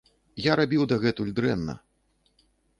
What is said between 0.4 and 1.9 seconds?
Я рабіў дагэтуль дрэнна.